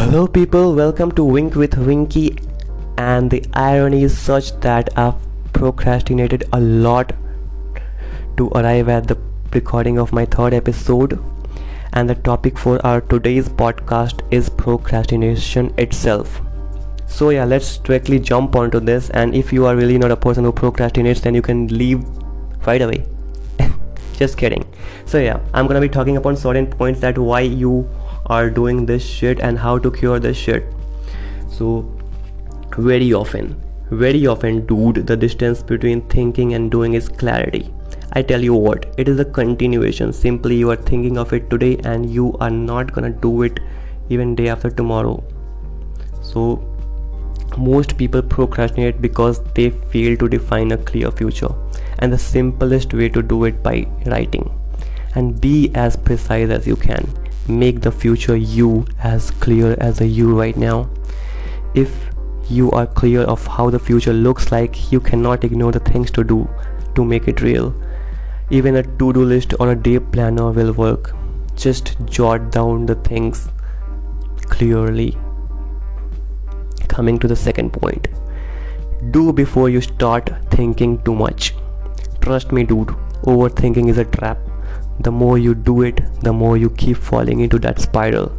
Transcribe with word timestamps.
Hello, 0.00 0.26
people, 0.26 0.74
welcome 0.74 1.12
to 1.12 1.22
Wink 1.22 1.54
with 1.54 1.76
Winky. 1.76 2.34
And 2.96 3.30
the 3.30 3.44
irony 3.52 4.02
is 4.02 4.16
such 4.16 4.58
that 4.60 4.88
I've 4.96 5.14
procrastinated 5.52 6.44
a 6.54 6.58
lot 6.58 7.12
to 8.38 8.48
arrive 8.48 8.88
at 8.88 9.06
the 9.08 9.18
recording 9.52 9.98
of 9.98 10.10
my 10.10 10.24
third 10.24 10.54
episode. 10.54 11.22
And 11.92 12.08
the 12.08 12.14
topic 12.14 12.56
for 12.56 12.84
our 12.84 13.02
today's 13.02 13.50
podcast 13.50 14.22
is 14.30 14.48
procrastination 14.48 15.74
itself. 15.76 16.40
So, 17.06 17.28
yeah, 17.28 17.44
let's 17.44 17.76
directly 17.76 18.18
jump 18.18 18.56
onto 18.56 18.80
this. 18.80 19.10
And 19.10 19.34
if 19.34 19.52
you 19.52 19.66
are 19.66 19.76
really 19.76 19.98
not 19.98 20.10
a 20.10 20.16
person 20.16 20.44
who 20.44 20.52
procrastinates, 20.52 21.20
then 21.20 21.34
you 21.34 21.42
can 21.42 21.66
leave 21.66 22.02
right 22.66 22.80
away. 22.80 23.04
Just 24.14 24.38
kidding. 24.38 24.64
So, 25.04 25.18
yeah, 25.18 25.40
I'm 25.52 25.66
gonna 25.66 25.78
be 25.78 25.90
talking 25.90 26.16
upon 26.16 26.38
certain 26.38 26.66
points 26.66 27.00
that 27.00 27.18
why 27.18 27.40
you 27.40 27.86
are 28.38 28.50
doing 28.60 28.84
this 28.86 29.04
shit 29.04 29.40
and 29.40 29.58
how 29.58 29.78
to 29.78 29.90
cure 29.90 30.20
this 30.28 30.36
shit. 30.36 30.64
So 31.48 31.72
very 32.78 33.12
often 33.12 33.56
very 33.90 34.24
often 34.28 34.64
dude 34.66 35.04
the 35.06 35.16
distance 35.16 35.64
between 35.64 36.00
thinking 36.02 36.54
and 36.54 36.70
doing 36.70 36.94
is 36.94 37.08
clarity. 37.08 37.72
I 38.12 38.22
tell 38.22 38.40
you 38.40 38.54
what 38.54 38.86
it 38.96 39.08
is 39.08 39.18
a 39.18 39.24
continuation. 39.24 40.12
Simply 40.12 40.54
you 40.54 40.70
are 40.70 40.76
thinking 40.76 41.18
of 41.18 41.32
it 41.32 41.50
today 41.50 41.76
and 41.84 42.08
you 42.08 42.36
are 42.38 42.50
not 42.50 42.92
gonna 42.92 43.10
do 43.10 43.42
it 43.42 43.58
even 44.08 44.36
day 44.36 44.48
after 44.48 44.70
tomorrow. 44.70 45.24
So 46.22 46.64
most 47.58 47.96
people 47.96 48.22
procrastinate 48.22 49.02
because 49.02 49.42
they 49.54 49.70
fail 49.70 50.16
to 50.18 50.28
define 50.28 50.70
a 50.70 50.76
clear 50.76 51.10
future 51.10 51.52
and 51.98 52.12
the 52.12 52.18
simplest 52.18 52.94
way 52.94 53.08
to 53.08 53.22
do 53.22 53.44
it 53.44 53.60
by 53.60 53.88
writing. 54.06 54.48
And 55.16 55.40
be 55.40 55.72
as 55.74 55.96
precise 55.96 56.50
as 56.50 56.64
you 56.64 56.76
can 56.76 57.12
make 57.48 57.80
the 57.80 57.92
future 57.92 58.36
you 58.36 58.86
as 59.02 59.30
clear 59.30 59.76
as 59.80 60.00
a 60.00 60.06
you 60.06 60.38
right 60.38 60.56
now. 60.56 60.88
If 61.74 62.10
you 62.48 62.70
are 62.72 62.86
clear 62.86 63.22
of 63.22 63.46
how 63.46 63.70
the 63.70 63.78
future 63.78 64.12
looks 64.12 64.50
like 64.50 64.90
you 64.90 64.98
cannot 64.98 65.44
ignore 65.44 65.70
the 65.70 65.78
things 65.78 66.10
to 66.10 66.24
do 66.24 66.48
to 66.96 67.04
make 67.04 67.28
it 67.28 67.40
real. 67.40 67.72
Even 68.50 68.76
a 68.76 68.82
to-do 68.82 69.24
list 69.24 69.54
or 69.60 69.70
a 69.70 69.76
day 69.76 70.00
planner 70.00 70.50
will 70.50 70.72
work. 70.72 71.14
Just 71.54 71.94
jot 72.06 72.50
down 72.50 72.86
the 72.86 72.96
things 72.96 73.48
clearly. 74.46 75.16
Coming 76.88 77.18
to 77.20 77.28
the 77.28 77.36
second 77.36 77.72
point. 77.72 78.08
Do 79.12 79.32
before 79.32 79.70
you 79.70 79.80
start 79.80 80.30
thinking 80.50 81.00
too 81.04 81.14
much. 81.14 81.54
Trust 82.20 82.50
me 82.50 82.64
dude. 82.64 82.88
Overthinking 83.22 83.88
is 83.88 83.98
a 83.98 84.04
trap 84.04 84.38
the 85.00 85.10
more 85.10 85.38
you 85.38 85.54
do 85.54 85.82
it 85.82 86.00
the 86.20 86.32
more 86.32 86.56
you 86.56 86.70
keep 86.70 86.96
falling 86.96 87.40
into 87.40 87.58
that 87.58 87.80
spiral. 87.80 88.32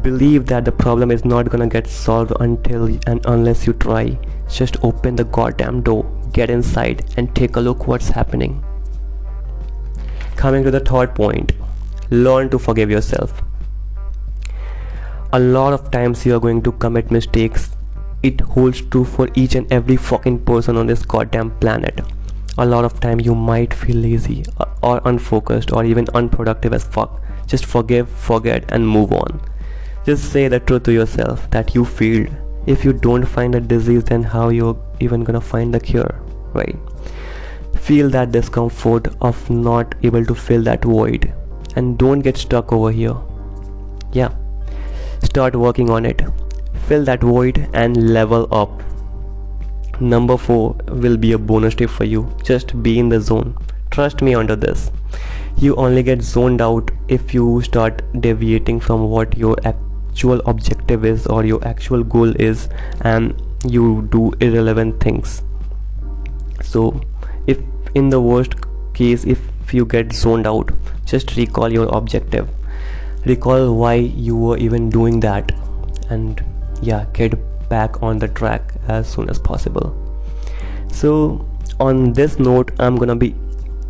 Believe 0.00 0.46
that 0.46 0.64
the 0.64 0.72
problem 0.72 1.10
is 1.10 1.24
not 1.24 1.50
gonna 1.50 1.66
get 1.66 1.86
solved 1.86 2.32
until 2.40 2.86
and 3.06 3.20
unless 3.26 3.66
you 3.66 3.72
try. 3.72 4.18
Just 4.48 4.76
open 4.84 5.16
the 5.16 5.24
goddamn 5.24 5.82
door 5.82 6.04
get 6.32 6.50
inside 6.50 7.04
and 7.16 7.34
take 7.34 7.56
a 7.56 7.60
look 7.60 7.86
what's 7.86 8.08
happening. 8.08 8.62
Coming 10.36 10.64
to 10.64 10.70
the 10.70 10.80
third 10.80 11.14
point 11.14 11.52
learn 12.10 12.50
to 12.50 12.58
forgive 12.58 12.90
yourself. 12.90 13.42
A 15.32 15.40
lot 15.40 15.72
of 15.72 15.90
times 15.90 16.26
you 16.26 16.36
are 16.36 16.40
going 16.40 16.60
to 16.62 16.72
commit 16.72 17.10
mistakes. 17.10 17.70
It 18.22 18.40
holds 18.40 18.82
true 18.82 19.04
for 19.04 19.28
each 19.34 19.54
and 19.54 19.72
every 19.72 19.96
fucking 19.96 20.44
person 20.44 20.76
on 20.76 20.86
this 20.86 21.04
goddamn 21.04 21.52
planet 21.58 22.02
a 22.58 22.66
lot 22.66 22.84
of 22.84 23.00
time 23.00 23.20
you 23.20 23.34
might 23.34 23.72
feel 23.72 23.96
lazy 23.96 24.44
uh, 24.58 24.66
or 24.82 25.00
unfocused 25.04 25.72
or 25.72 25.84
even 25.84 26.06
unproductive 26.14 26.72
as 26.72 26.84
fuck. 26.84 27.22
Just 27.46 27.66
forgive 27.66 28.08
forget 28.08 28.64
and 28.70 28.86
move 28.86 29.12
on. 29.12 29.40
Just 30.04 30.32
say 30.32 30.48
the 30.48 30.60
truth 30.60 30.82
to 30.84 30.92
yourself 30.92 31.48
that 31.50 31.74
you 31.74 31.84
failed. 31.84 32.28
If 32.66 32.84
you 32.84 32.92
don't 32.92 33.24
find 33.24 33.54
a 33.54 33.60
disease 33.60 34.04
then 34.04 34.22
how 34.22 34.50
you're 34.50 34.78
even 35.00 35.24
gonna 35.24 35.40
find 35.40 35.74
the 35.74 35.80
cure 35.80 36.22
right? 36.54 36.76
Feel 37.74 38.10
that 38.10 38.32
discomfort 38.32 39.08
of 39.20 39.50
not 39.50 39.94
able 40.02 40.24
to 40.24 40.34
fill 40.34 40.62
that 40.64 40.84
void. 40.84 41.32
And 41.76 41.98
don't 41.98 42.20
get 42.20 42.36
stuck 42.36 42.72
over 42.72 42.90
here. 42.90 43.16
Yeah. 44.12 44.34
Start 45.22 45.56
working 45.56 45.90
on 45.90 46.04
it. 46.04 46.22
Fill 46.86 47.04
that 47.04 47.20
void 47.20 47.68
and 47.72 48.12
level 48.12 48.46
up 48.52 48.82
number 50.02 50.36
4 50.36 50.76
will 50.88 51.16
be 51.16 51.32
a 51.32 51.38
bonus 51.38 51.74
tip 51.74 51.90
for 51.90 52.04
you. 52.04 52.34
Just 52.42 52.82
be 52.82 52.98
in 52.98 53.08
the 53.08 53.20
zone. 53.20 53.56
Trust 53.90 54.22
me 54.22 54.34
under 54.34 54.56
this. 54.56 54.90
You 55.56 55.74
only 55.76 56.02
get 56.02 56.22
zoned 56.22 56.60
out 56.60 56.90
if 57.08 57.34
you 57.34 57.62
start 57.62 58.02
deviating 58.20 58.80
from 58.80 59.08
what 59.10 59.36
your 59.36 59.56
actual 59.64 60.40
objective 60.46 61.04
is 61.04 61.26
or 61.26 61.44
your 61.44 61.66
actual 61.66 62.02
goal 62.02 62.34
is 62.40 62.68
and 63.02 63.40
you 63.64 64.08
do 64.10 64.32
irrelevant 64.40 65.00
things. 65.00 65.42
So 66.62 67.00
if 67.46 67.58
in 67.94 68.08
the 68.08 68.20
worst 68.20 68.54
case 68.94 69.24
if 69.24 69.38
you 69.72 69.84
get 69.84 70.12
zoned 70.12 70.46
out 70.46 70.70
just 71.04 71.36
recall 71.36 71.72
your 71.72 71.86
objective. 71.94 72.48
Recall 73.26 73.76
why 73.76 73.94
you 73.94 74.36
were 74.36 74.56
even 74.56 74.90
doing 74.90 75.20
that. 75.20 75.52
And 76.10 76.42
yeah 76.80 77.06
get 77.12 77.34
back 77.74 78.02
on 78.02 78.18
the 78.18 78.28
track 78.28 78.74
as 78.88 79.08
soon 79.08 79.28
as 79.28 79.38
possible. 79.38 79.94
So 80.92 81.12
on 81.80 82.12
this 82.12 82.38
note 82.38 82.70
i'm 82.78 82.96
gonna 82.96 83.16
be 83.16 83.34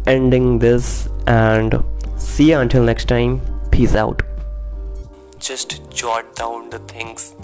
ending 0.07 0.59
this 0.59 1.09
and 1.27 1.83
see 2.17 2.51
you 2.51 2.59
until 2.59 2.83
next 2.83 3.07
time. 3.07 3.41
Peace 3.71 3.95
out. 3.95 4.23
Just 5.39 5.81
jot 5.91 6.35
down 6.37 6.71
the 6.71 6.79
things 6.81 7.35